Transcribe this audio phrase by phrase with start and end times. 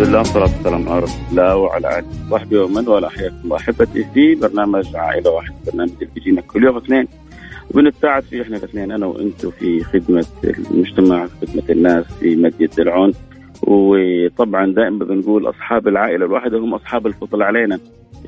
[0.00, 3.08] الحمد لله والصلاة والسلام على رسول الله وعلى آله وصحبه ومن والاه.
[3.08, 3.56] حياكم الله.
[3.56, 5.52] أحبتي في برنامج عائلة واحدة.
[5.66, 7.08] برنامج اللي بيجينا كل يوم اثنين.
[7.70, 10.26] وبنتساعد فيه إحنا الاثنين أنا وأنتم في خدمة
[10.70, 13.12] المجتمع في خدمة الناس في مد يد العون
[13.62, 17.78] وطبعا دائما بنقول أصحاب العائلة الواحدة هم أصحاب الفضل علينا.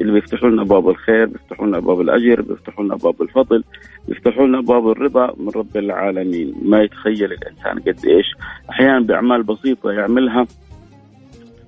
[0.00, 3.64] اللي بيفتحوا لنا أبواب الخير بيفتحوا لنا أبواب الأجر بيفتحوا لنا أبواب الفضل
[4.08, 6.54] بيفتحوا لنا أبواب الرضا من رب العالمين.
[6.62, 8.26] ما يتخيل الإنسان قد إيش.
[8.70, 10.46] أحيانا بأعمال بسيطة يعملها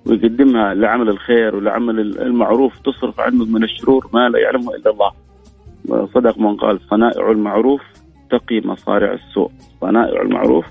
[0.06, 5.12] ويقدمها لعمل الخير ولعمل المعروف تصرف عنه من الشرور ما لا يعلمه إلا الله.
[6.06, 7.80] صدق من قال صنائع المعروف
[8.30, 9.50] تقي مصارع السوء.
[9.80, 10.66] صنائع المعروف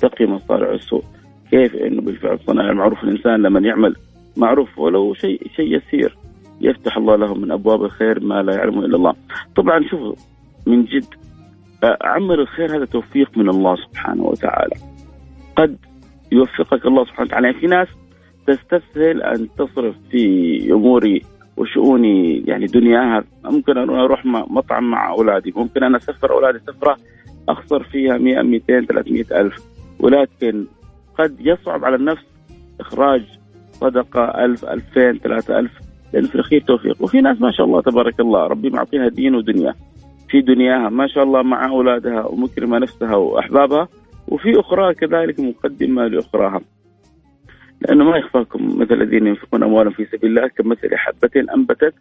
[0.00, 1.04] تقي مصارع السوء.
[1.50, 3.96] كيف إنه بالفعل صنائع المعروف؟ الإنسان لما يعمل
[4.36, 6.16] معروف ولو شيء شيء يسير
[6.60, 9.14] يفتح الله له من أبواب الخير ما لا يعلمه إلا الله.
[9.56, 10.14] طبعا شوفوا
[10.66, 11.06] من جد
[12.02, 14.74] عمل الخير هذا توفيق من الله سبحانه وتعالى.
[15.56, 15.76] قد
[16.32, 17.46] يوفقك الله سبحانه وتعالى.
[17.46, 17.88] يعني في ناس
[18.46, 21.22] تستسهل أن تصرف في أموري
[21.56, 23.24] وشؤوني يعني دنياها.
[23.44, 25.52] ممكن أروح مطعم مع أولادي.
[25.56, 26.96] ممكن أنا اسفر أولادي سفرة
[27.48, 29.54] أخسر فيها 100 200 300 ألف.
[30.00, 30.64] ولكن
[31.18, 32.24] قد يصعب على النفس
[32.80, 33.22] إخراج
[33.72, 35.70] صدقة 1000 2000 3000
[36.12, 37.02] لأن في الأخير توفيق.
[37.02, 39.74] وفي ناس ما شاء الله تبارك الله ربي معطيها دين ودنيا.
[40.28, 43.88] في دنياها ما شاء الله مع أولادها ومكرمة نفسها وأحبابها.
[44.28, 46.60] وفي أخرى كذلك مقدمة لأخراها.
[47.80, 51.94] لأنه ما يخفاكم مثل الذين ينفقون أموالهم في سبيل الله كمثل حبه أنبتت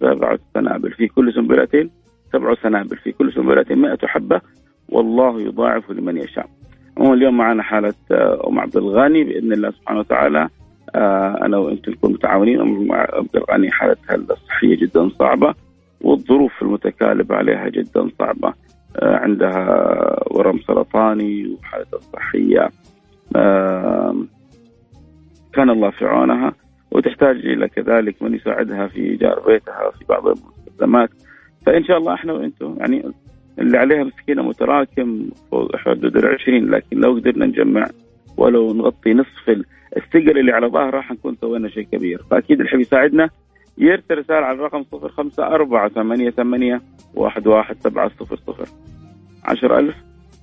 [0.00, 1.90] سبعة سنابل في كل سنبلة
[2.32, 4.40] سبع سنابل في كل سنبلة مائة حبة
[4.88, 6.46] والله يضاعف لمن يشاء.
[7.00, 7.94] اليوم معنا حالة
[8.48, 10.48] أم عبد الغني بإذن الله سبحانه وتعالى
[11.44, 15.54] أنا وأنتم نكون متعاونين أم عبد الغني حالتها الصحية جدا صعبة
[16.00, 18.52] والظروف المتكالبة عليها جدا صعبة
[19.02, 19.66] عندها
[20.30, 22.70] ورم سرطاني وحالتها الصحية
[25.54, 26.52] كان الله في عونها
[26.90, 31.10] وتحتاج إلى كذلك من يساعدها في ايجار بيتها في بعض المستلزمات.
[31.66, 33.12] فإن شاء الله إحنا وإنتم يعني
[33.58, 37.86] اللي عليها مسكينه متراكم فوق حدود ال 20 لكن لو قدرنا نجمع
[38.36, 39.64] ولو نغطي نصف
[39.96, 42.22] الثقل اللي على ظهرها حنكون سوينا شيء كبير.
[42.30, 43.30] فأكيد اللي يساعدنا
[43.78, 46.80] يرسل رسالة على الرقم صفر خمسة أربعة ثمانية ثمانية
[47.14, 48.68] واحد واحد سبعة صفر صفر.
[49.44, 49.96] عشر ألف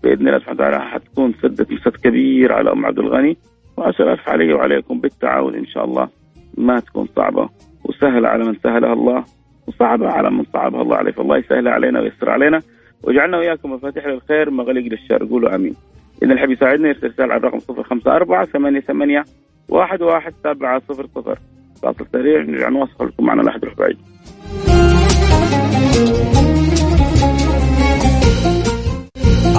[0.03, 3.37] بإذن الله سبحانه وتعالى حتكون سدة مسد كبير على أم عبد الغني.
[3.77, 6.09] وعشر ألف علي وعليكم بالتعاون إن شاء الله.
[6.57, 7.49] ما تكون صعبة.
[7.85, 9.23] وسهلة على من سهلها الله.
[9.67, 12.61] وصعبة على من صعبها الله عليه فالله يسهلها علينا ويسر علينا.
[13.03, 15.75] وجعلنا وإياكم مفاتيح للخير مغاليق للشر قولوا آمين.
[16.23, 19.25] إذا الحب يساعدنا يرسل رسالة على الرقم صفر خمسة أربعة ثمانية ثمانية
[19.69, 21.39] واحد واحد سبعة صفر صفر.
[21.81, 23.97] فاصل سريع نرجع نواصل لكم معنا لا أحد بعيد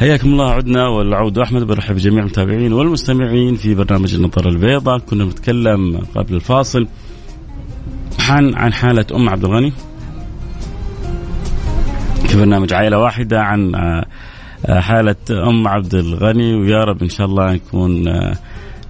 [0.00, 4.98] حياكم الله عدنا والعود أحمد برحب بجميع المتابعين والمستمعين في برنامج النظارة البيضاء.
[4.98, 6.88] كنا نتكلم قبل الفاصل
[8.28, 9.72] عن عن حالة أم عبد الغني
[12.26, 13.72] في برنامج عائلة واحدة عن
[14.68, 16.54] حالة أم عبد الغني.
[16.54, 18.04] ويا رب إن شاء الله نكون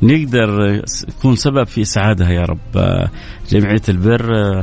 [0.02, 3.06] نقدر نكون سبب في اسعادها يا رب.
[3.50, 4.62] جمعية البر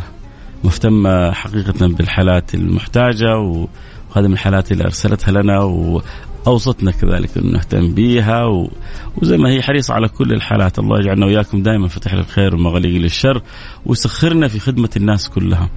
[0.63, 5.59] مهتمة حقيقة بالحالات المحتاجة وهذه من الحالات اللي أرسلتها لنا.
[5.63, 6.01] و
[6.47, 8.71] اوصتنا كذلك انه نهتم بيها و...
[9.17, 10.79] وزي ما هي حريصة على كل الحالات.
[10.79, 13.41] الله يجعلنا وإياكم دائما فتح للخير ومغاليق للشر
[13.85, 15.69] ويسخرنا في خدمة الناس كلها.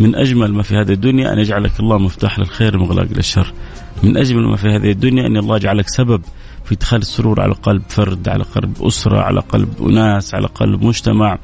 [0.00, 3.52] من أجمل ما في هذه الدنيا أن يجعلك الله مفتاح للخير ومغلاق للشر.
[4.02, 6.22] من أجمل ما في هذه الدنيا أن الله يجعلك سبب
[6.64, 11.38] في إدخال السرور على قلب فرد على قلب أسرة على قلب أناس على قلب مجتمع.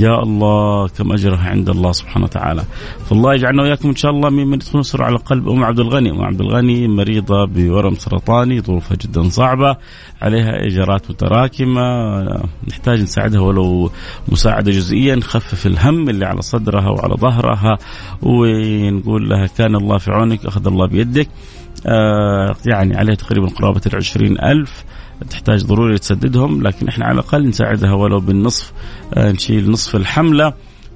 [0.00, 2.64] يا الله كم أجرها عند الله سبحانه وتعالى.
[3.10, 6.10] فالله يجعلنا وإياكم إن شاء الله ممن يدخلون سرور على قلب أم عبد الغني.
[6.10, 9.76] أم عبد الغني مريضة بورم سرطاني ظروفها جدا صعبة
[10.22, 12.24] عليها إيجارات متراكمة.
[12.68, 13.90] نحتاج نساعدها ولو
[14.28, 17.78] مساعدة جزئية نخفف الهم اللي على صدرها وعلى ظهرها
[18.22, 21.28] ونقول لها كان الله في عونك أخذ الله بيدك.
[21.86, 24.84] آه يعني عليها تقريبا قرابة العشرين ألف.
[25.30, 28.72] تحتاج ضروري تسددهم لكن إحنا على الأقل نساعدها ولو بالنصف
[29.14, 30.52] آه نشيل نصف الحملة.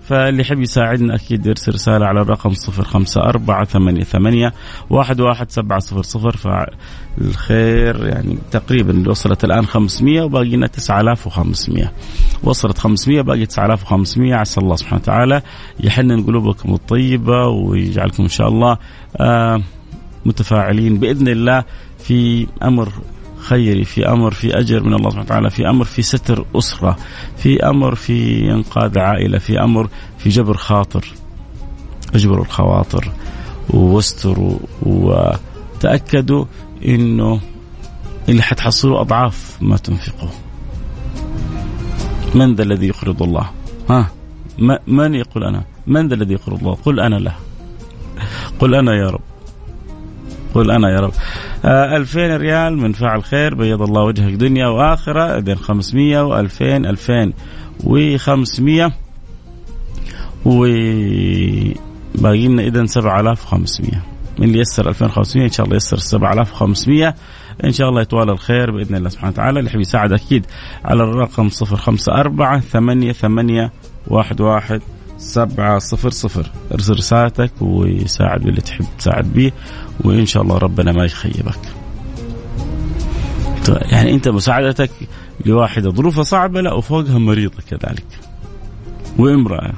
[0.08, 4.52] فاللي يحب يساعدنا أكيد يرسل رسالة على الرقم صفر خمسة أربعة ثمانية, ثمانية
[4.90, 6.36] واحد, واحد سبعة صفر صفر.
[7.18, 11.92] فالخير يعني تقريبا وصلت الآن 500 وباقي لنا 9500
[12.42, 15.42] وصلت 500 باقي 9500 عسى الله سبحانه وتعالى
[15.80, 18.78] يحنن قلوبكم الطيبة ويجعلكم إن شاء الله
[19.16, 19.60] آه
[20.26, 21.64] متفاعلين بإذن الله
[21.98, 22.92] في أمر
[23.38, 26.96] خيري في أمر في أجر من الله سبحانه وتعالى في أمر في ستر أسرة
[27.36, 29.88] في أمر في إنقاذ عائلة في أمر
[30.18, 31.04] في جبر خاطر.
[32.14, 33.10] اجبروا الخواطر
[33.70, 36.44] واستروا وتأكدوا
[36.84, 37.40] إنه
[38.28, 40.28] اللي حتحصلوا أضعاف ما تنفقوا
[42.34, 43.50] من ذا الذي يقرض الله؟
[43.90, 44.10] ها
[44.86, 47.34] من يقول أنا؟ من ذا الذي يقرض الله؟ قل أنا له.
[48.58, 49.20] قل أنا يا رب.
[50.54, 51.12] قل أنا يا رب.
[51.64, 56.62] 2000 ريال من فعل خير بيض الله وجهك دنيا وآخرة اذا 500 و2000
[57.86, 58.92] 2500
[60.44, 60.66] و
[62.14, 64.02] باقي لنا اذا 7500
[64.38, 67.14] من اللي يسر 2500 إن شاء الله يسر 7500
[67.64, 69.58] إن شاء الله يتوالى الخير بإذن الله سبحانه وتعالى.
[69.58, 70.46] اللي يحب يساعد أكيد
[70.84, 73.72] على الرقم 054 8 8
[74.06, 74.80] واحد واحد
[75.18, 76.50] سبعة صفر صفر.
[76.72, 79.52] ارسل رسالتك ويساعد باللي تحب تساعد به
[80.04, 81.58] وإن شاء الله ربنا ما يخيبك.
[83.68, 84.90] يعني أنت مساعدتك
[85.46, 88.06] لواحدة ظروفها صعبة لا وفوقها مريضة كذلك
[89.18, 89.72] وامرأة.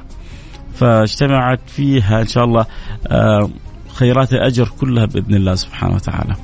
[0.74, 2.66] فاجتمعت فيها إن شاء الله
[3.06, 3.50] آه،
[3.94, 6.36] خيرات الأجر كلها بإذن الله سبحانه وتعالى.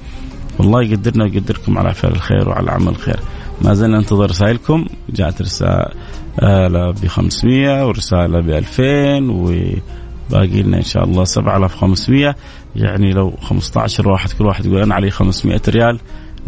[0.59, 3.21] والله يقدرنا ويقدركم على فعل الخير وعلى عمل الخير.
[3.63, 4.87] ما زلنا ننتظر رسائلكم.
[5.09, 12.37] جاءت رسالة ب 500 ورسالة ب 2000 وباقي لنا إن شاء الله 7500
[12.77, 15.99] يعني لو 15 واحد كل واحد يقول أنا علي 500 ريال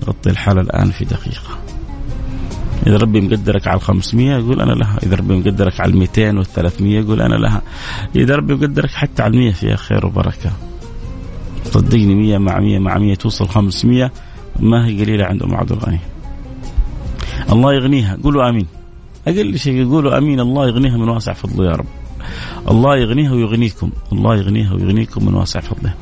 [0.01, 1.59] نغطي الحالة الآن في دقيقة.
[2.87, 4.99] إذا ربي مقدرك على 500 يقول أنا لها.
[5.03, 7.63] إذا ربي مقدرك على 200 وال 300 يقول أنا لها.
[8.17, 10.51] إذا ربي مقدرك حتى على 100 فيها خير وبركة.
[11.65, 14.11] صدقني 100 مع 100 مع 100 توصل 500
[14.61, 16.01] ما هي قليلة عند أم عبد الغني.
[17.52, 18.19] الله يغنيها.
[18.25, 18.67] قولوا آمين.
[19.29, 21.87] أقل شيء يقولوا آمين الله يغنيها من واسع فضله يا رب.
[22.70, 23.90] الله يغنيها ويغنيكم.
[24.12, 25.94] الله يغنيها ويغنيكم من واسع فضله.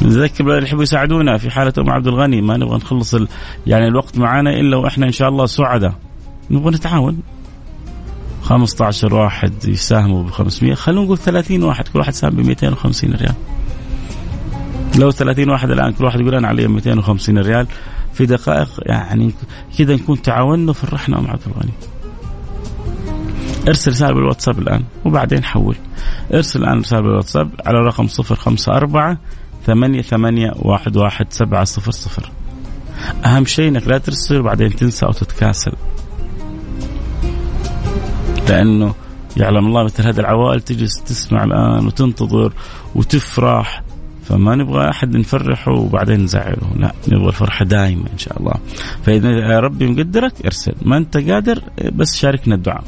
[0.00, 2.40] نذكر اللي يحبوا يساعدونا في حالة أم عبد الغني.
[2.40, 3.28] ما نبغى نخلص ال...
[3.66, 5.94] يعني الوقت معنا إلا وإحنا إن شاء الله سعداء.
[6.50, 7.20] نبغى نتعاون.
[8.42, 13.34] 15 واحد يساهموا ب 500 خلونا نقول 30 واحد كل واحد ساهم ب 250 ريال.
[14.98, 17.66] لو 30 واحد الآن كل واحد يقول أنا علي 250 ريال
[18.14, 19.32] في دقائق يعني
[19.78, 21.72] كذا نكون تعاوننا وفرحنا مع عبد الغني.
[23.68, 25.76] ارسل رسالة بالواتساب الآن وبعدين حول.
[26.34, 29.18] ارسل الآن رسالة بالواتساب على رقم صفر خمسة أربعة
[29.66, 32.30] ثمانية ثمانية واحد واحد سبعة صفر صفر.
[33.24, 35.72] أهم شيء أنك لا ترسل وبعدين تنسى أو تتكاسل.
[38.48, 38.94] لأنه
[39.36, 42.52] يعلم الله مثل هذه العوائل تجلس تسمع الآن وتنتظر
[42.94, 43.82] وتفرح
[44.28, 46.70] فما نبغى أحد نفرحه وبعدين نزعله.
[46.76, 48.54] لا نبغى الفرحة دائما إن شاء الله.
[49.02, 50.74] فإذا ربي مقدرك ارسل.
[50.82, 52.84] ما أنت قادر بس شاركنا الدعاء.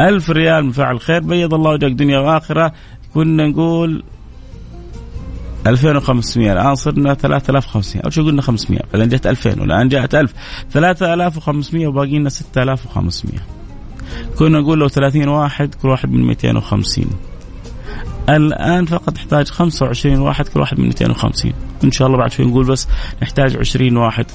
[0.00, 1.20] ألف ريال من فعل خير.
[1.20, 2.72] بيض الله وجهك دنيا وآخرة.
[3.14, 4.02] كنا نقول
[5.66, 10.34] 2500 الآن صرنا 3500 أول شيء قلنا 500 بعدين جت 2000 والآن جاءت 1000
[10.70, 13.40] 3500 وباقي لنا 6500
[14.38, 17.04] كنا نقول لو 30 واحد كل واحد من 250
[18.28, 21.52] الآن فقط نحتاج 25 واحد كل واحد من 250
[21.84, 22.88] إن شاء الله بعد شوي نقول بس
[23.22, 24.26] نحتاج 20 واحد.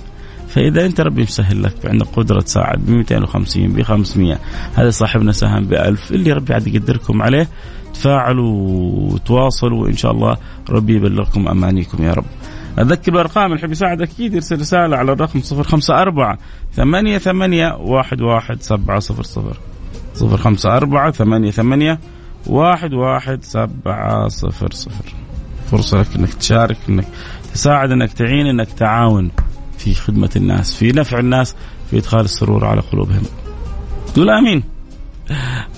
[0.48, 4.40] فإذا أنت ربي مسهل لك عندك قدرة تساعد ب 250 ب 500
[4.76, 7.48] هذا صاحبنا ساهم ب 1000 اللي ربي عاد يقدركم عليه.
[7.94, 8.54] تفاعلوا
[9.14, 10.38] وتواصلوا وإن شاء الله
[10.70, 12.26] ربي يبلغكم أمانيكم يا رب.
[12.80, 16.38] أذكر بالارقام اللي يحب يساعد أكيد يرسل رسالة على الرقم 054
[16.76, 17.62] 88
[18.00, 19.00] 11 700
[20.22, 21.98] 054 88
[22.46, 25.14] واحد واحد سبعة صفر صفر.
[25.72, 27.08] فرصة لك إنك تشارك إنك
[27.54, 29.32] تساعد إنك تعين إنك تعاون
[29.78, 31.56] في خدمة الناس في نفع الناس
[31.90, 33.24] في إدخال السرور على قلوبهم.
[34.16, 34.64] قول آمين.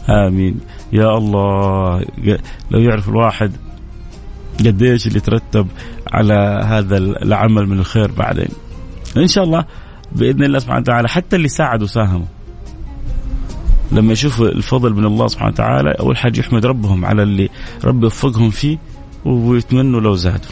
[0.09, 0.59] آمين.
[0.91, 2.05] يا الله
[2.71, 3.51] لو يعرف الواحد
[4.59, 5.67] قديش اللي ترتب
[6.11, 8.49] على هذا العمل من الخير بعدين.
[9.17, 9.65] إن شاء الله
[10.11, 12.25] بإذن الله سبحانه وتعالى حتى اللي ساعدوا ساهموا
[13.91, 17.49] لما يشوفوا الفضل من الله سبحانه وتعالى أول حاجة يحمد ربهم على اللي
[17.83, 18.77] ربي وفقهم فيه
[19.25, 20.51] ويتمنوا لو زادوا.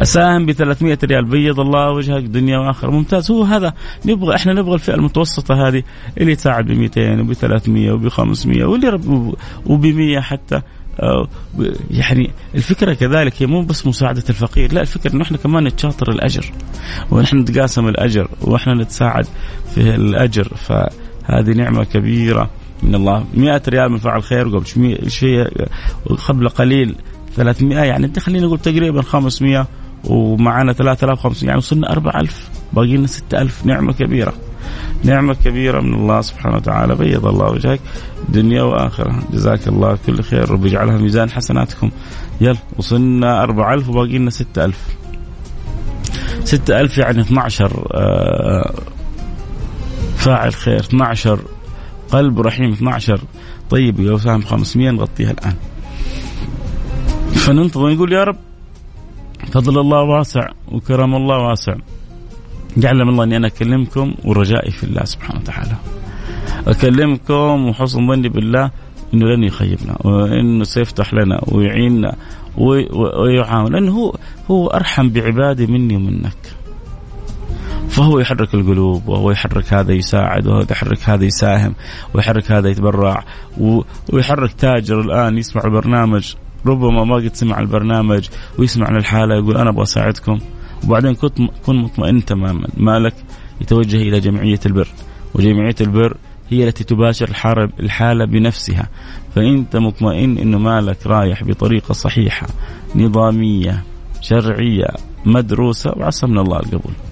[0.00, 2.90] أساهم ب 300 ريال بيض الله وجهك دنيا وآخرة.
[2.90, 3.30] ممتاز.
[3.30, 3.74] هو هذا
[4.06, 5.82] نبغى إحنا نبغى الفئة المتوسطة هذه
[6.18, 9.34] اللي تساعد ب 200 وب 300 وب 500 واللي رب
[9.66, 10.60] وب 100 حتى
[11.90, 16.52] يعني الفكرة كذلك هي مو بس مساعدة الفقير لا الفكرة إنه إحنا كمان نتشاطر الأجر
[17.10, 19.26] ونحن نتقاسم الأجر وإحنا نتساعد
[19.74, 20.52] في الأجر.
[21.28, 22.50] فهذه نعمة كبيرة
[22.82, 23.24] من الله.
[23.34, 24.66] 100 ريال من فعل خير قبل
[25.10, 25.48] شيء
[26.28, 26.94] قبل قليل
[27.36, 29.66] 300 يعني خلينا نقول تقريبا 500
[30.04, 34.32] ومعنا 3500 يعني وصلنا 4000 باقي لنا 6000 نعمة كبيرة.
[35.04, 36.94] نعمة كبيرة من الله سبحانه وتعالى.
[36.94, 37.80] بيض الله وجهك
[38.28, 39.22] دنيا وآخرة.
[39.32, 40.50] جزاك الله كل خير.
[40.50, 41.90] رب يجعلها ميزان حسناتكم.
[42.40, 44.76] يلا وصلنا 4000 وباقي لنا 6000
[46.44, 48.74] 6000 يعني 12 آه،
[50.22, 51.38] فاعل خير 12
[52.10, 53.20] قلب رحيم 12
[53.70, 55.54] طيب لو ساهم 500 نغطيها الآن
[57.34, 58.36] فننتظر نقول يا رب
[59.52, 61.74] فضل الله واسع وكرم الله واسع
[62.76, 65.76] يعلم الله أني أنا أكلمكم ورجائي في الله سبحانه وتعالى.
[66.66, 68.70] أكلمكم وحسن ظني بالله
[69.14, 72.16] إنه لن يخيبنا وإنه سيفتح لنا ويعيننا
[72.58, 74.14] ويعاون لأنه هو
[74.50, 76.61] هو أرحم بعباده مني ومنك.
[77.92, 81.74] فهو يحرك القلوب وهو يحرك هذا يساعد وهو يحرك هذا يساهم
[82.14, 83.24] ويحرك هذا يتبرع.
[84.12, 86.34] ويحرك تاجر الآن يسمع البرنامج
[86.66, 90.38] ربما ما قد سمع البرنامج ويسمع عن الحاله يقول أنا أبغى أساعدكم.
[90.84, 92.68] وبعدين كنت كن مطمئن تماما.
[92.76, 93.14] مالك
[93.60, 94.88] يتوجه إلى جمعية البر
[95.34, 96.16] وجمعية البر
[96.50, 98.88] هي التي تباشر الحالة, الحالة بنفسها.
[99.34, 102.46] فأنت مطمئن أنه مالك رايح بطريقة صحيحة
[102.96, 103.82] نظامية
[104.20, 104.88] شرعية
[105.26, 107.11] مدروسة وعسى من الله القبول.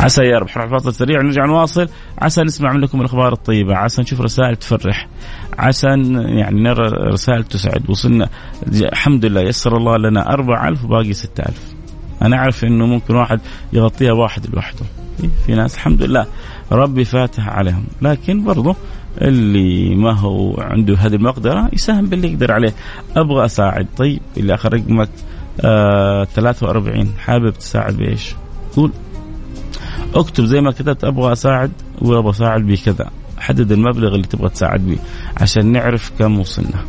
[0.00, 0.48] عسى يا رب.
[0.48, 1.88] حرف فاصل سريع نرجع نواصل.
[2.18, 3.76] عسى نسمع منكم الأخبار الطيبة.
[3.76, 5.08] عسى نشوف رسائل تفرح.
[5.58, 7.90] عسى يعني نرى رسائل تسعد.
[7.90, 8.28] وصلنا
[8.66, 9.40] الحمد لله.
[9.40, 11.74] يسر الله لنا 4000 وباقي 6000
[12.22, 13.40] أنا أعرف إنه ممكن واحد
[13.72, 14.86] يغطيها واحد لوحده.
[15.46, 15.74] في ناس.
[15.74, 16.26] الحمد لله.
[16.72, 17.84] ربي فاتح عليهم.
[18.02, 18.76] لكن برضو
[19.20, 22.74] اللي ما هو عنده هذه المقدرة يساهم باللي يقدر عليه.
[23.16, 23.86] أبغى أساعد.
[23.96, 25.08] طيب اللي آخر رقمك
[25.64, 28.34] آه 43 حابب تساعد بإيش؟
[28.76, 28.92] قول.
[30.14, 34.98] اكتب زي ما كتبت أبغى أساعد وأبغى أساعد بكذا حدد المبلغ اللي تبغى تساعد به
[35.36, 36.84] عشان نعرف كم وصلنا.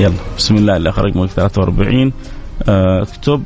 [0.00, 0.76] يلا بسم الله.
[0.76, 2.12] اللي أخرج رقمك 43
[2.68, 3.42] اكتب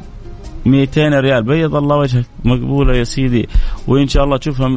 [0.67, 1.43] 200 ريال.
[1.43, 3.49] بيض الله وجهك مقبولة يا سيدي.
[3.87, 4.69] وإن شاء الله تشوفها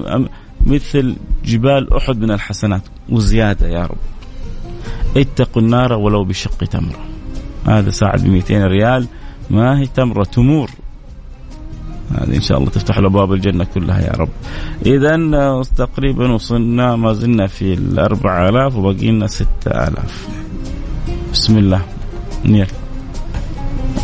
[0.65, 1.15] مثل
[1.45, 2.81] جبال أحد من الحسنات.
[3.09, 3.97] وزيادة يا رب.
[5.17, 7.05] اتقوا النار ولو بشق تمرة.
[7.65, 9.07] هذا ساعد ب 200 ريال.
[9.49, 10.69] ما هي تمرة؟ تمور.
[12.11, 14.29] هذه إن شاء الله تفتح له ابواب الجنة كلها يا رب.
[14.85, 15.15] اذا
[15.77, 20.27] تقريبا وصلنا ما زلنا في ال 4000 وباقي لنا 6000.
[21.33, 21.81] بسم الله.
[22.45, 22.67] نيل.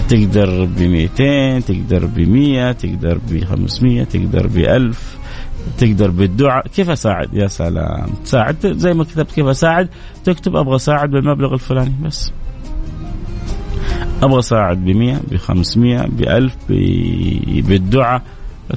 [0.09, 5.17] تقدر ب 200 تقدر ب 100 تقدر ب 500 تقدر ب 1000
[5.77, 9.89] تقدر بالدعاء كيف أساعد يا سلام تساعد زي ما كتبت كيف أساعد
[10.23, 12.31] تكتب أبغى أساعد بالمبلغ الفلاني بس
[14.21, 16.53] أبغى اساعد ب 100 ب 500 ب 1000
[17.67, 18.21] بالدعاء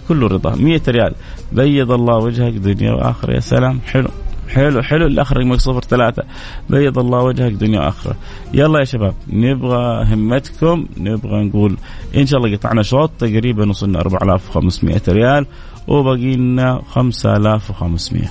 [0.09, 1.15] كله رضا 100 ريال.
[1.53, 3.33] بيض الله وجهك دنيا وآخرة.
[3.35, 3.81] يا سلام.
[3.87, 4.09] حلو
[4.49, 6.23] حلو حلو الآخر رقمك صفر ثلاثة.
[6.71, 8.17] بيض الله وجهك دنيا وآخرة.
[8.55, 11.77] يلا يا شباب نبغى همتكم نبغى نقول
[12.17, 15.47] إن شاء الله قطعنا شوط تقريبا وصلنا 4500 ريال
[15.89, 18.31] وباقي لنا 5500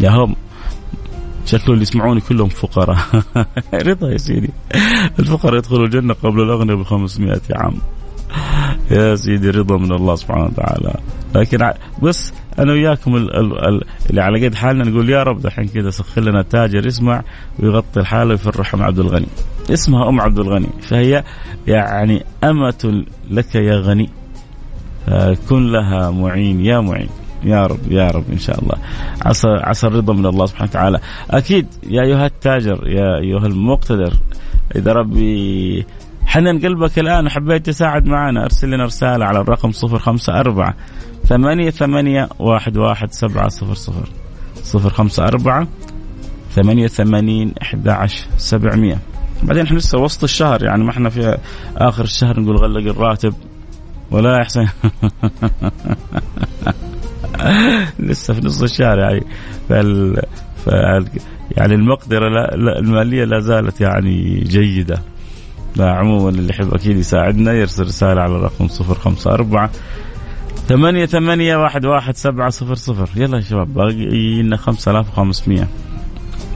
[0.00, 0.36] يا هم.
[1.46, 2.98] شكله اللي يسمعوني كلهم فقراء.
[3.88, 4.50] رضا يا سيدي.
[5.18, 7.74] الفقراء يدخلوا الجنة قبل الأغنياء ب 500 عام.
[8.90, 10.94] يا سيدي رضا من الله سبحانه وتعالى.
[11.34, 11.72] لكن
[12.02, 16.86] بس أنا وياكم اللي على قد حالنا نقول يا رب دحين كذا سخر لنا تاجر
[16.86, 17.22] يسمع
[17.58, 19.26] ويغطي الحالة ويفرح ام عبد الغني.
[19.70, 20.68] اسمها أم عبد الغني.
[20.80, 21.24] فهي
[21.66, 24.10] يعني أمة لك يا غني.
[25.48, 27.08] كن لها معين يا معين.
[27.44, 28.74] يا رب يا رب إن شاء الله.
[29.26, 30.98] عسى عسى الرضا من الله سبحانه وتعالى.
[31.30, 34.12] أكيد يا أيها التاجر يا أيها المقتدر
[34.76, 35.86] إذا ربي
[36.26, 40.74] حنن قلبك الآن وحبيت تساعد معنا أرسل لنا رسالة على الرقم 054
[41.24, 44.08] ثمانية ثمانية واحد واحد سبعة صفر صفر.
[44.54, 45.68] صفر خمسة أربعة
[46.50, 48.98] ثمانية ثمانين أحد عشر سبعمية.
[49.42, 51.38] بعدين إحنا لسه وسط الشهر يعني ما إحنا في
[51.76, 53.34] آخر الشهر نقول غلق الراتب
[54.10, 54.68] ولا يا حسين
[57.98, 59.22] لسه في نص الشهر يعني.
[59.68, 60.22] فال...
[60.64, 61.06] فال...
[61.56, 62.56] يعني المقدرة لا...
[62.56, 65.02] لا المالية لا زالت يعني جيدة.
[65.76, 69.68] لا عموما اللي يحب أكيد يساعدنا يرسل رسالة على الرقم 054
[70.68, 73.08] ثمانية ثمانية واحد واحد سبعة صفر صفر.
[73.16, 75.68] يلا يا شباب باقي لنا خمسة آلاف وخمسمية.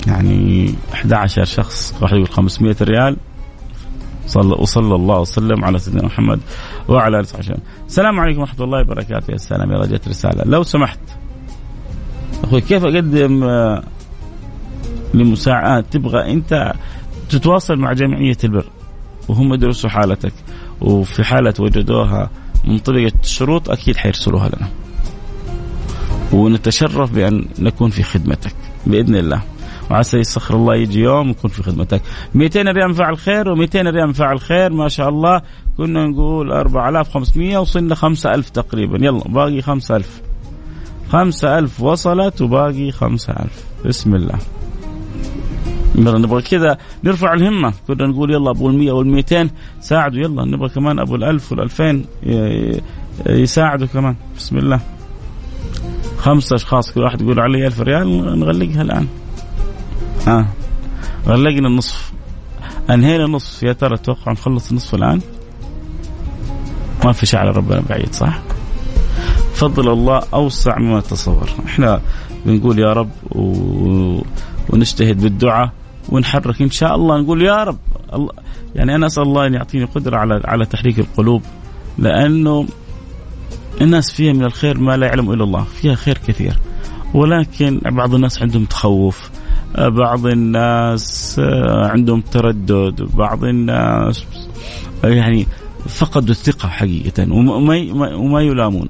[0.07, 3.17] يعني 11 شخص راح يقول 500 ريال.
[4.27, 6.41] صلى وصلى الله وسلم على سيدنا محمد
[6.89, 7.57] وعلى آله وصحبه
[7.87, 9.33] السلام عليكم ورحمة الله وبركاته.
[9.33, 10.43] يا سلام يلا جت رسالة.
[10.45, 10.99] لو سمحت.
[12.45, 13.83] أخوي كيف أقدم آه،
[15.15, 16.73] لمساعدة؟ تبغى أنت
[17.31, 18.67] تتواصل مع جمعية البر
[19.29, 20.33] وهم يدرسوا حالتك
[20.81, 22.31] وفي حالة وجدوها
[22.65, 24.69] منطبقه الشروط أكيد حيرسلوها لنا.
[26.33, 28.55] ونتشرف بأن نكون في خدمتك.
[28.87, 29.43] بإذن الله.
[29.91, 32.03] وعسى يسخر الله يجي يوم يكون في خدمتك.
[32.35, 35.43] 200 ريال فعل خير و200 ريال فعل خير ما شاء الله.
[35.77, 39.07] كنا نقول 4500 وصلنا 5000 تقريبا.
[39.07, 40.21] يلا باقي 5000
[41.09, 44.39] 5000 وصلت وباقي 5000 بسم الله.
[45.97, 47.73] نبغى كذا نرفع الهمة.
[47.89, 49.51] كنا نقول يلا أبو المية والمئتين
[49.81, 50.21] ساعدوا.
[50.21, 52.05] يلا نبغى كمان أبو الألف والألفين
[53.27, 54.17] يساعدوا كمان.
[54.37, 54.81] بسم الله.
[56.19, 59.07] خمسة أشخاص كل واحد يقول علي ألف ريال نغلقها الآن.
[60.27, 60.47] ها
[61.27, 62.13] غلقنا النصف.
[62.91, 63.63] أنهينا النصف.
[63.63, 65.21] يا ترى أتوقع نخلص النصف الآن؟
[67.05, 68.41] ما في على ربنا بعيد صح؟
[69.55, 71.51] فضل الله أوسع مما تصور.
[71.67, 72.01] إحنا
[72.47, 74.23] بنقول يا رب و...
[74.71, 75.71] ونجتهد بالدعاء
[76.09, 76.63] ونحرك.
[76.63, 77.79] إن شاء الله نقول يا رب.
[78.13, 78.33] الله
[78.75, 81.43] يعني أنا أسأل الله أن يعطيني قدرة على على تحريك القلوب
[81.99, 82.67] لأنه
[83.81, 85.65] الناس فيها من الخير ما لا يعلم إلا الله.
[85.65, 86.59] فيها خير كثير.
[87.15, 89.31] ولكن بعض الناس عندهم تخوف.
[89.79, 94.25] بعض الناس آه، عندهم تردد بعض الناس
[95.05, 95.47] يعني
[95.89, 98.89] فقدوا الثقة حقيقة وما وما يلامون.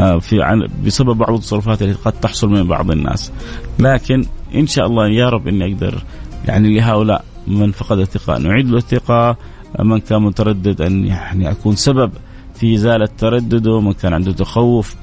[0.00, 3.32] آه، في بسبب بعض التصرفات التي قد تحصل من بعض الناس.
[3.78, 4.24] لكن
[4.54, 6.02] إن شاء الله يا رب إني أقدر
[6.48, 8.38] يعني لهؤلاء من فقد الثقة.
[8.38, 9.36] نعيد له الثقة
[9.78, 12.12] من كان متردد أن يعني أكون سبب
[12.54, 14.94] في إزالة تردده من كان عنده تخوف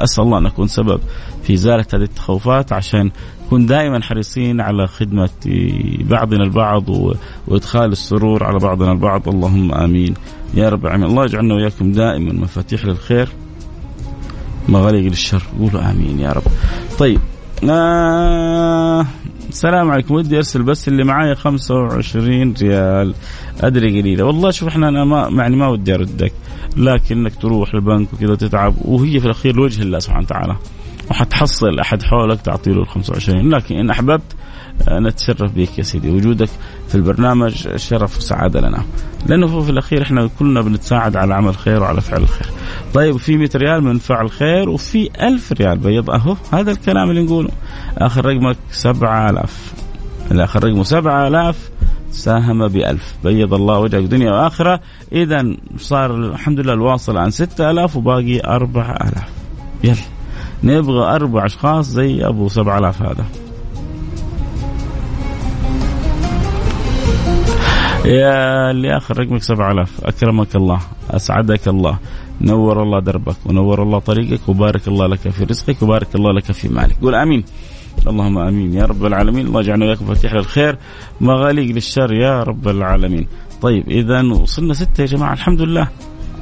[0.00, 1.00] أسأل الله أن أكون سبب
[1.42, 3.10] في إزالة هذه التخوفات عشان
[3.46, 5.30] نكون دائما حريصين على خدمة
[6.10, 6.88] بعضنا البعض
[7.48, 9.28] وإدخال السرور على بعضنا البعض.
[9.28, 10.14] اللهم آمين.
[10.54, 11.10] يا رب العالمين.
[11.10, 13.28] الله يجعلنا وإياكم دائما مفاتيح للخير
[14.68, 15.42] مغاليق للشر.
[15.60, 16.42] قولوا آمين يا رب.
[16.98, 17.20] طيب
[17.70, 19.06] آه
[19.50, 20.14] السلام عليكم.
[20.14, 23.14] ودي أرسل بس اللي معايا 25 ريال.
[23.60, 24.24] أدري قليلة.
[24.24, 26.32] والله شوف إحنا أنا ما يعني ما ودي أردك.
[26.76, 30.56] لكن انك تروح البنك وكذا تتعب وهي في الأخير لوجه الله سبحانه وتعالى.
[31.10, 34.22] وحتحصل أحد حولك تعطي له ال 25 لكن إن أحببت
[34.90, 36.10] نتشرف بك يا سيدي.
[36.10, 36.48] وجودك
[36.88, 38.82] في البرنامج شرف وسعادة لنا.
[39.26, 42.46] لأنه في الأخير إحنا كلنا بنتساعد على عمل خير وعلى فعل الخير
[42.94, 45.78] طيب في 100 ريال من فعل خير وفي 1000 ريال.
[45.78, 47.50] بيض أهو هذا الكلام اللي نقوله.
[47.98, 49.72] آخر رقمك 7000
[50.32, 51.70] آخر رقمه 7000
[52.10, 53.14] ساهم بألف.
[53.24, 54.80] بيض الله وجهك دنيا وآخرة.
[55.12, 59.24] إذا صار الحمد لله الواصل عن 6000 وباقي 4000
[59.84, 60.09] يلا.
[60.64, 63.24] نبغى أربع أشخاص زي أبو 7000 هذا.
[68.04, 70.80] يا اللي آخر رقمك 7000 أكرمك الله.
[71.10, 71.98] أسعدك الله.
[72.40, 76.68] نور الله دربك ونور الله طريقك وبارك الله لك في رزقك وبارك الله لك في
[76.68, 76.96] مالك.
[77.02, 77.44] قول آمين.
[78.06, 78.74] اللهم آمين.
[78.74, 79.46] يا رب العالمين.
[79.46, 80.78] الله يجعلنا وياكم مفاتيح للخير
[81.20, 83.26] مغاليق للشر يا رب العالمين.
[83.62, 85.32] طيب إذا وصلنا ستة يا جماعة.
[85.32, 85.88] الحمد لله.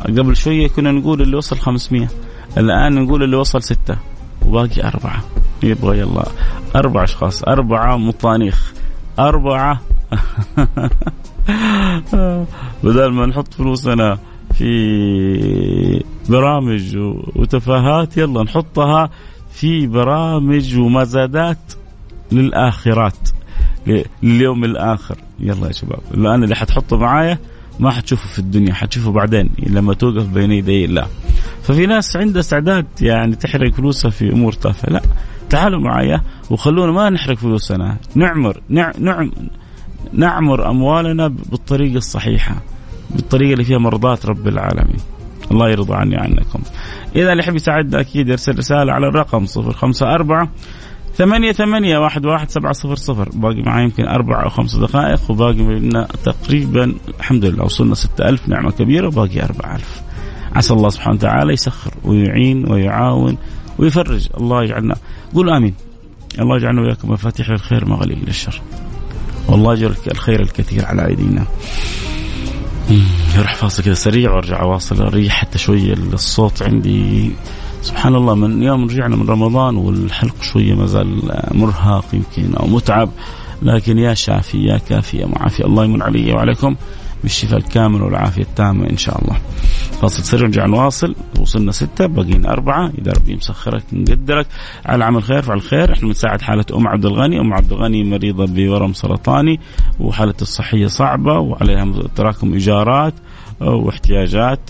[0.04, 2.09] قبل شوية كنا نقول اللي وصل 500
[2.57, 3.97] الآن نقول اللي وصل ستة
[4.47, 5.25] وباقي أربعة.
[5.63, 6.25] يبغى يلا.
[6.77, 7.43] أربع أشخاص.
[7.43, 8.73] أربعة مطانيخ.
[9.19, 9.81] أربعة.
[12.85, 14.19] بدل ما نحط فلوسنا
[14.55, 16.97] في برامج
[17.37, 19.11] وتفاهات يلا نحطها
[19.51, 21.59] في برامج ومزادات
[22.33, 23.29] للآخرات.
[24.23, 25.17] لليوم الآخر.
[25.41, 26.01] يلا يا شباب.
[26.15, 27.39] الآن اللي حتحطه معايا
[27.81, 31.07] ما حتشوفه في الدنيا حتشوفه بعدين لما توقف بين يدي الله.
[31.68, 34.90] ففي ناس عندها استعداد يعني تحرق فلوسها في أمور تافهة.
[34.90, 35.02] لا
[35.50, 37.96] تعالوا معايا وخلونا ما نحرق فلوسنا.
[38.14, 39.31] نعمر نعم
[40.12, 42.54] نعمر أموالنا بالطريقة الصحيحة
[43.11, 44.96] بالطريقة اللي فيها مرضاه رب العالمين.
[45.50, 46.61] الله يرضى عني عنكم
[47.16, 50.48] إذا اللي يحب يساعدنا أكيد يرسل رسالة على الرقم 054
[51.14, 53.28] ثمانية ثمانية واحد واحد سبعة صفر صفر.
[53.33, 58.48] باقي معي يمكن أربع أو خمس دقائق وباقي لنا تقريبا الحمد لله وصلنا ستة ألف
[58.48, 60.08] نعمة كبيرة وباقي أربعة ألف.
[60.59, 63.38] عسى الله سبحانه وتعالى يسخر ويعين ويعاون
[63.79, 64.29] ويفرج.
[64.40, 64.97] الله يجعلنا.
[65.35, 65.75] قول آمين.
[66.38, 68.61] الله يجعلنا وياكم مفاتيح الخير مغاليق للشر.
[69.49, 71.44] والله يجعلك الخير الكثير على أيدينا.
[73.37, 77.31] يروح فاصل كذا سريع وأرجع اواصل أريح حتى شوية الصوت عندي.
[77.83, 83.11] سبحان الله من يوم رجعنا من رمضان والحلق شوية ما زال مرهق يمكن أو متعب.
[83.62, 85.64] لكن يا شافي يا كافي يا معافي.
[85.64, 86.77] الله يمن علي وعليكم.
[87.22, 89.37] بالشفاء الكامل والعافية التامة إن شاء الله.
[90.00, 91.14] فاصل سر نرجع نواصل.
[91.40, 92.92] وصلنا ستة باقينا أربعة.
[92.98, 94.46] إذا ربي مسخرك مقدرك.
[94.87, 95.92] على عمل خير فعل خير.
[95.92, 97.40] إحنا بنساعد حالة أم عبد الغني.
[97.40, 99.61] أم عبد الغني مريضة بورم سرطاني
[100.00, 103.14] وحالة الصحية صعبة وعليها تراكم إيجارات
[103.61, 104.61] واحتياجات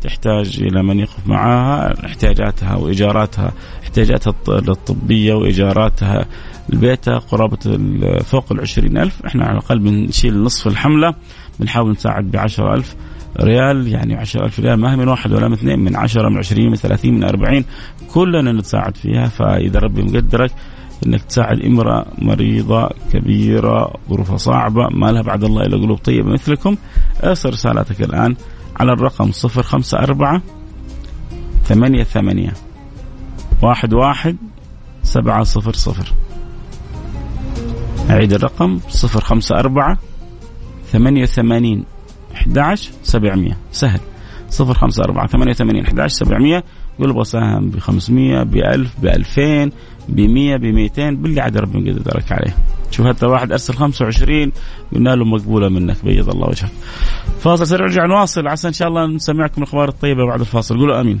[0.00, 3.52] تحتاج إلى من يقف معها احتياجاتها وإيجاراتها
[3.82, 6.26] احتياجاتها الطبية وإيجاراتها
[6.68, 7.78] لبيتها قرابة
[8.24, 9.26] فوق العشرين ألف.
[9.26, 11.14] إحنا على الأقل بنشيل نصف الحملة.
[11.60, 12.96] بنحاول نساعد بعشرة ألف
[13.40, 16.38] ريال يعني عشرة ألف ريال ما هي من واحد ولا من اثنين من عشرة من
[16.38, 17.64] عشرين من ثلاثين من أربعين
[18.14, 19.28] كلنا نتساعد فيها.
[19.28, 20.50] فإذا ربي مقدرك
[21.06, 26.76] إنك تساعد امرأة مريضة كبيرة ظروفها صعبة ما لها بعد الله إلا قلوب طيبة مثلكم
[27.24, 28.36] ارسل رسالتك الآن
[28.76, 30.40] على الرقم 054
[31.64, 32.52] ثمانية ثمانية
[33.62, 34.36] واحد واحد
[35.02, 36.12] سبعة صفر صفر.
[38.10, 39.98] أعيد الرقم صفر خمسة أربعة
[40.92, 41.84] ثمانية ثمانين
[42.34, 43.56] أحد عشر سبعمية.
[43.72, 44.00] سهل.
[44.48, 46.64] صفر خمسة أربعة ثمانية ثمانين أحد عشر سبعمية.
[46.98, 49.72] يقول أبغى ساهم ب 500 ب 1000 ب 2000
[50.08, 52.56] ب 100 ب 200 باللي عاد ربي يقدرك عليه.
[52.90, 54.52] شوف هذا واحد أرسل 25
[54.92, 56.70] قلنا له مقبولة منك بيض الله وجهك.
[57.40, 60.78] فاصل سريع نرجع نواصل عسى إن شاء الله نسمعكم الأخبار الطيبة بعد الفاصل.
[60.78, 61.20] قولوا آمين.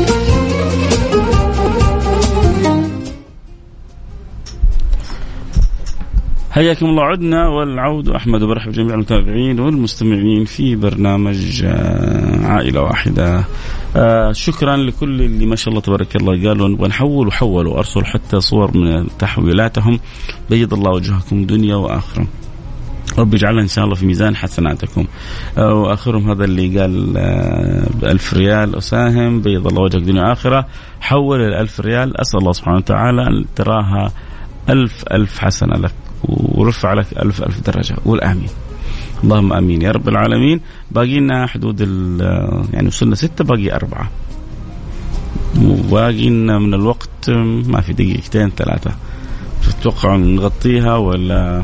[6.51, 7.03] حياكم الله.
[7.03, 13.43] عدنا والعود أحمد وبرحب جميع المتابعين والمستمعين في برنامج آه، عائلة واحدة.
[13.95, 18.41] آه، شكرا لكل اللي ما شاء الله تبارك الله قالوا نبغى نحول وحولوا أرسلوا حتى
[18.41, 19.99] صور من تحويلاتهم.
[20.49, 22.27] بيض الله وجهكم دنيا وآخرة.
[23.17, 25.05] رب يجعلها إن شاء الله في ميزان حسناتكم.
[25.57, 27.13] آه، وآخرهم هذا اللي قال
[28.01, 28.75] بألف ريال.
[28.75, 29.41] أساهم.
[29.41, 30.65] بيض الله وجهك دنيا اخره
[31.01, 32.21] حول الألف ريال.
[32.21, 34.11] أسأل الله سبحانه وتعالى أن تراها
[34.69, 35.91] ألف ألف حسنة لك.
[36.23, 37.95] ورفع لك ألف ألف درجة.
[38.05, 38.49] قول آمين.
[39.23, 39.81] اللهم آمين.
[39.81, 40.61] يا رب العالمين.
[40.91, 41.81] باقي لنا حدود
[42.73, 44.09] يعني وصلنا ستة باقي أربعة.
[45.61, 47.29] وباقي لنا من الوقت
[47.65, 48.91] ما في دقيقتين ثلاثة.
[49.61, 51.63] تتوقع نغطيها ولا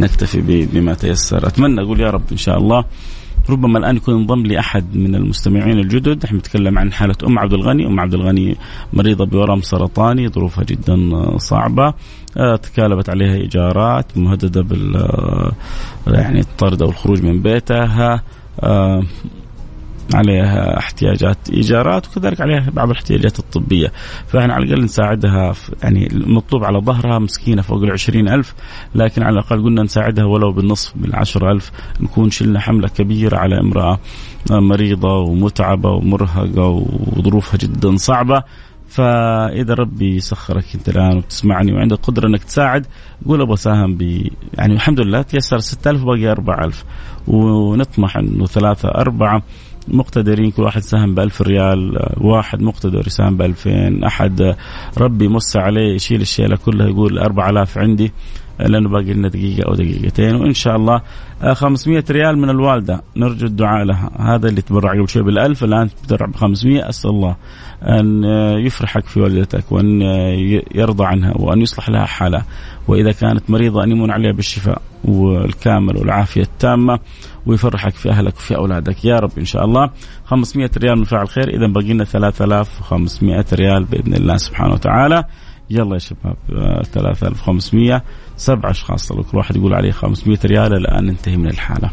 [0.00, 2.84] نكتفي بما تيسر؟ أتمنى أقول يا رب إن شاء الله
[3.50, 6.24] ربما الآن يكون انضم لي احد من المستمعين الجدد.
[6.24, 7.86] نحن نتكلم عن حالة أم عبد الغني.
[7.86, 8.56] أم عبد الغني
[8.92, 10.96] مريضة بورم سرطاني ظروفها جدا
[11.38, 11.94] صعبة.
[12.36, 15.52] آه، تكالبت عليها إيجارات مهددة بال آه،
[16.06, 18.22] يعني الطرد أو الخروج من بيتها.
[18.60, 19.02] آه،
[20.14, 23.92] عليها احتياجات إيجارات وكذلك عليها بعض الاحتياجات الطبية.
[24.26, 28.54] فإحنا على الأقل نساعدها يعني المطلوب على ظهرها مسكينة فوق ال ألف
[28.94, 31.70] لكن على الأقل قلنا نساعدها ولو بالنصف بالعشر ألف.
[32.00, 33.98] نكون شلنا حملة كبيرة على امرأة
[34.50, 36.68] مريضة ومتعبة ومرهقة
[37.16, 38.42] وظروفها جدا صعبة.
[38.88, 42.86] فإذا ربي يسخرك أنت الآن وتسمعني وعندك قدرة إنك تساعد
[43.26, 44.02] قول أبغى اساهم ب
[44.58, 46.84] يعني الحمد لله تيسر 6000 باقي 4000
[47.26, 49.42] ونطمح إنه ثلاثة أربعة.
[49.90, 54.54] مقتدرين كل واحد ساهم ب 1000 ريال واحد مقتدر يساهم ب 2000 أحد
[54.98, 58.12] ربي يمس عليه يشيل الشيلة كلها يقول 4000 عندي
[58.58, 61.00] لأنه باقي لنا دقيقة أو دقيقتين وإن شاء الله
[61.52, 64.10] 500 ريال من الوالدة نرجو الدعاء لها.
[64.18, 67.36] هذا اللي تبرع قبل شوي بال1000 الآن تبرع ب 500 أسأل الله
[67.82, 68.24] أن
[68.66, 70.00] يفرحك في والدتك وأن
[70.74, 72.46] يرضى عنها وأن يصلح لها حالها.
[72.88, 76.98] وإذا كانت مريضة أن يمن عليها بالشفاء والكامل والعافية التامة.
[77.48, 79.04] ويفرحك في أهلك وفي أولادك.
[79.04, 79.90] يا رب إن شاء الله.
[80.24, 85.24] 500 ريال من فعل خير إذا باقي لنا 3500 ريال بإذن الله سبحانه وتعالى.
[85.70, 86.36] يلا يا شباب
[86.92, 88.02] 3500 آه،
[88.36, 90.72] سبع أشخاص كل واحد يقول عليه 500 ريال.
[90.74, 91.90] الآن ننتهي من الحالة.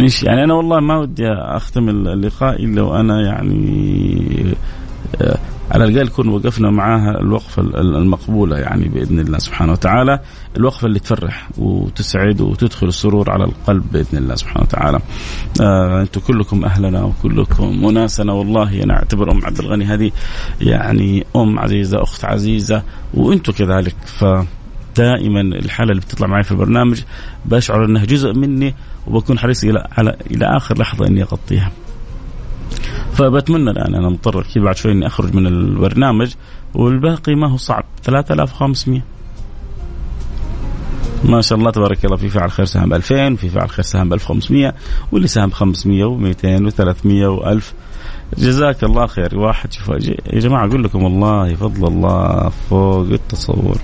[0.00, 4.54] إيش يعني؟ أنا والله ما ودي أختم اللقاء إلا وأنا يعني
[5.20, 5.38] آه،
[5.70, 10.20] على الأقل نكون وقفنا معاها الوقفة المقبولة يعني بإذن الله سبحانه وتعالى.
[10.56, 15.00] الوقفة اللي تفرح وتسعد وتدخل السرور على القلب بإذن الله سبحانه وتعالى.
[15.60, 20.10] آه أنتم كلكم أهلنا وكلكم مناسنا والله أنا أعتبر أم عبد الغني هذه
[20.60, 22.82] يعني أم عزيزة أخت عزيزة
[23.14, 23.94] وأنتم كذلك.
[24.06, 24.24] ف
[24.96, 27.02] دائما الحالة اللي بتطلع معي في البرنامج
[27.44, 28.74] بشعر أنها جزء مني
[29.06, 31.70] وبكون حريص إلى على إلى آخر لحظة إني أغطيها.
[33.20, 36.34] فبتمنى الآن أنا مضطر أكيد بعد شوي إني أخرج من البرنامج
[36.74, 37.84] والباقي ما هو صعب.
[38.02, 39.02] 3500
[41.24, 44.08] ما شاء الله تبارك الله في فعل خير سهم ب 2000 في فعل خير سهم
[44.08, 44.74] ب 1500
[45.12, 47.62] واللي سهم ب 500 و200 و300 و1000
[48.38, 49.38] جزاك الله خير.
[49.38, 53.78] واحد شوف يا جماعة أقول لكم والله فضل الله فوق التصور.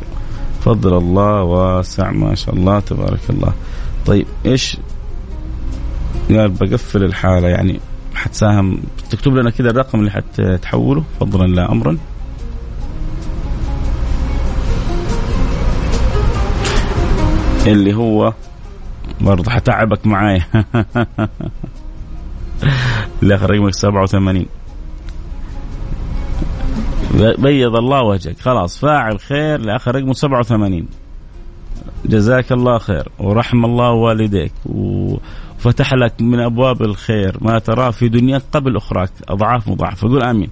[0.61, 3.53] فضل الله واسع ما شاء الله تبارك الله.
[4.07, 4.77] طيب إيش؟
[6.29, 7.81] قال بقفل الحالة يعني.
[8.17, 8.79] حتساهم.
[9.11, 11.99] تكتب لنا كذا الرقم اللي حتحوله فضلا لا أمرا.
[17.67, 18.33] اللي هو
[19.21, 20.45] برضه حتعبك معايا.
[23.23, 24.47] اللي آخر رقمك 87
[27.39, 28.41] بيض الله وجهك.
[28.41, 30.87] خلاص فاعل خير لآخر رقمه 87
[32.05, 34.53] جزاك الله خير ورحم الله والديك.
[35.67, 39.11] وفتح لك من أبواب الخير ما تراه في دنياك قبل أخراك.
[39.29, 40.49] أضعاف مضاعفه قول آمين.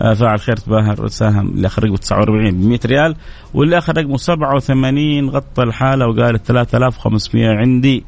[0.00, 1.48] آه، فاعل خير تباهر ساهم.
[1.48, 3.16] اللي اخر رقمه 49 ب 100 ريال.
[3.54, 8.04] واللي اخر رقمه 87 غطى الحالة وقال 3500 عندي.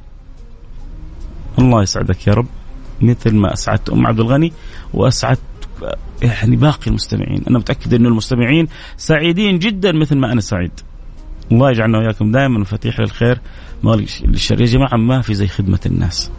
[1.58, 2.46] الله يسعدك يا رب.
[3.00, 4.52] مثل ما أسعدت أم عبد الغني
[4.94, 5.40] وأسعدت
[6.22, 7.42] يعني باقي المستمعين.
[7.50, 8.66] أنا متأكد انه المستمعين
[8.96, 10.80] سعيدين جدا مثل ما أنا سعيد.
[11.52, 13.40] الله يجعلنا وإياكم دائما مفاتيح للخير.
[13.86, 13.92] ما
[14.24, 16.30] للشر يا جماعة ما في زي خدمة الناس.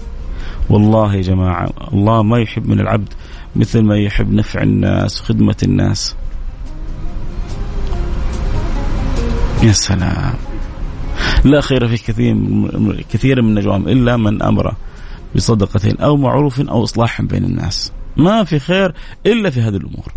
[0.69, 3.13] والله يا جماعة الله ما يحب من العبد
[3.55, 6.15] مثل ما يحب نفع الناس وخدمه الناس.
[9.63, 10.33] يا سلام.
[11.45, 12.35] لا خير في كثير
[13.11, 14.75] كثير من النجوم إلا من أمر
[15.35, 17.91] بصدقة أو معروف أو إصلاح بين الناس.
[18.17, 18.93] ما في خير
[19.25, 20.13] إلا في هذه الأمور.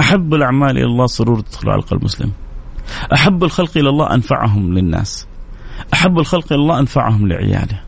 [0.00, 2.32] أحب الأعمال إلى الله سرور تدخل على قلب مسلم
[3.14, 5.26] أحب الخلق إلى الله أنفعهم للناس.
[5.94, 7.80] أحب الخلق إلى الله أنفعهم لعياله.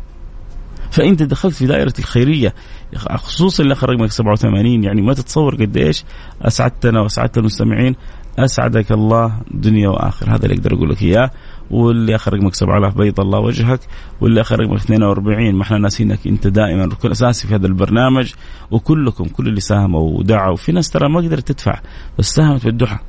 [0.91, 2.55] فانت دخلت في دائرة الخيرية
[2.97, 6.05] خصوصا اللي اخر رقمك 87 يعني ما تتصور قديش
[6.43, 7.97] اسعدتنا وأسعدت المستمعين.
[8.39, 10.35] أسعدك الله دنيا وآخر.
[10.35, 11.31] هذا اللي أقدر أقول لك إياه.
[11.71, 13.81] واللي اخر رقمك 7000 بيض الله وجهك.
[14.21, 18.33] واللي اخر رقمك 42 ما إحنا ناسينك أنت دائما ركن أساسي في هذا البرنامج.
[18.71, 20.57] وكلكم كل اللي ساهموا ودعوا.
[20.57, 21.81] في ناس ترى ما قدرت تدفع
[22.19, 23.01] بس ساهمت بالدعاء.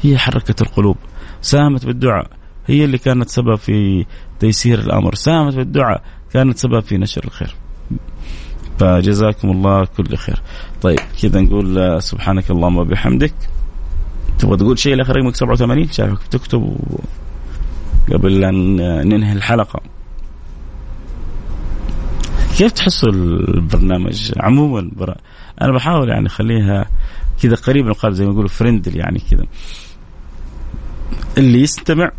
[0.00, 0.96] هي حركت القلوب.
[1.40, 2.30] ساهمت بالدعاء.
[2.66, 4.06] هي اللي كانت سبب في
[4.40, 5.14] تيسير الأمر.
[5.14, 7.54] ساهمت بالدعاء كانت سبب في نشر الخير.
[8.78, 10.42] فجزاكم الله كل خير.
[10.82, 13.34] طيب كذا نقول سبحانك اللهم وبحمدك.
[14.38, 16.76] تبغى تقول شيء لآخر رقمك 87 شايفك تكتب
[18.12, 18.76] قبل أن
[19.08, 19.80] ننهي الحلقة.
[22.58, 24.90] كيف تحسوا البرنامج عموما؟
[25.62, 26.88] أنا بحاول يعني أخليها
[27.42, 29.44] كذا قريب من القلب زي ما يقولوا فريندلي يعني كذا.
[31.38, 32.12] اللي يستمع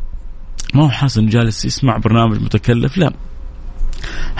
[0.75, 3.13] ما هو حاسس انه جالس يسمع برنامج متكلف لا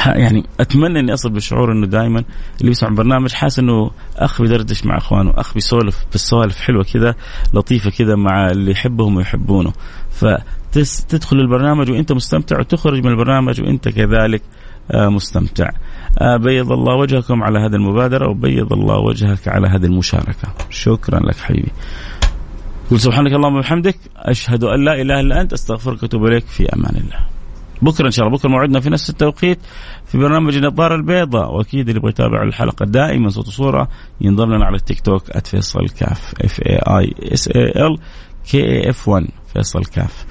[0.06, 2.24] يعني أتمنى إني أصل بالشعور إنه دائما
[2.62, 7.16] اللي يسمع برنامج حاسس إنه أخ بيدردش مع إخوانه، أخ بيسولف بالسوالف حلوة كذا
[7.54, 9.74] لطيفة كذا مع اللي يحبهم ويحبونه،
[10.12, 14.42] فتدخل البرنامج وأنت مستمتع وتخرج من البرنامج وأنت كذلك
[14.92, 15.70] آه، مستمتع.
[16.18, 20.48] آه، بيض الله وجهكم على هذه المبادرة وبيض الله وجهك على هذه المشاركة.
[20.70, 21.72] شكرا لك حبيبي.
[22.92, 26.96] قل سبحانك اللهم وبحمدك أشهد أن لا إله إلا أنت أستغفرك وأتوب إليك في أمان
[26.96, 27.20] الله.
[27.82, 29.60] بكرة إن شاء الله بكرة موعدنا في نفس التوقيت
[30.06, 31.56] في برنامج النظارة البيضاء.
[31.56, 33.88] وأكيد اللي يبغى يتابع الحلقة دائما صوت وصورة
[34.22, 37.98] ينضم لنا على التيك توك @فيصل كاف F A I S A L
[38.52, 40.26] K F 1 فيصل كاف.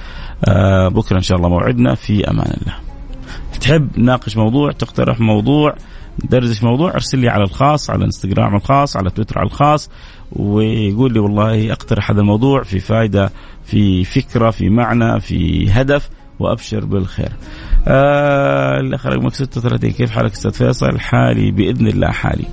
[0.45, 2.75] آه بكرة إن شاء الله موعدنا في أمان الله.
[3.61, 5.75] تحب ناقش موضوع تقترح موضوع
[6.19, 9.90] دردش موضوع ارسل لي على الخاص على الانستغرام الخاص على تويتر على الخاص.
[10.37, 13.31] وقول لي والله أقترح هذا الموضوع في فائدة
[13.64, 17.33] في فكرة في معنى في هدف وأبشر بالخير.
[17.88, 22.47] آه الأخ رقمك 36 كيف حالك أستاذ فيصل؟ حالي بإذن الله حالي.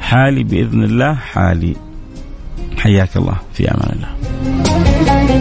[0.00, 1.76] حالي بإذن الله حالي.
[2.78, 5.36] حياك الله في أمان الله.